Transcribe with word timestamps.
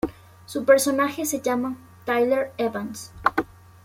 Su 0.47 0.65
personaje 0.65 1.25
se 1.25 1.41
llama 1.41 1.77
Tyler 2.05 2.53
Evans. 2.57 3.11